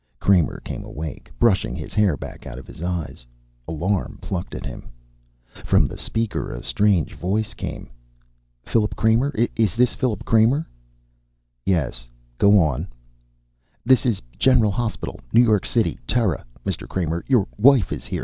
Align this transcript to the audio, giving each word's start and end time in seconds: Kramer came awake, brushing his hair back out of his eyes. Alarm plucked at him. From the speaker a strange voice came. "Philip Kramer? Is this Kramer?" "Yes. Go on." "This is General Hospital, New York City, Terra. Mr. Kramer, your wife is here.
Kramer 0.19 0.59
came 0.61 0.83
awake, 0.83 1.29
brushing 1.37 1.75
his 1.75 1.93
hair 1.93 2.17
back 2.17 2.47
out 2.47 2.57
of 2.57 2.65
his 2.65 2.81
eyes. 2.81 3.23
Alarm 3.67 4.17
plucked 4.19 4.55
at 4.55 4.65
him. 4.65 4.89
From 5.63 5.85
the 5.85 5.95
speaker 5.95 6.51
a 6.51 6.63
strange 6.63 7.13
voice 7.13 7.53
came. 7.53 7.87
"Philip 8.63 8.95
Kramer? 8.95 9.31
Is 9.55 9.75
this 9.75 9.95
Kramer?" 10.25 10.67
"Yes. 11.67 12.07
Go 12.39 12.57
on." 12.57 12.87
"This 13.85 14.07
is 14.07 14.23
General 14.39 14.71
Hospital, 14.71 15.19
New 15.33 15.43
York 15.43 15.67
City, 15.67 15.99
Terra. 16.07 16.45
Mr. 16.65 16.87
Kramer, 16.87 17.23
your 17.27 17.47
wife 17.59 17.93
is 17.93 18.03
here. 18.07 18.19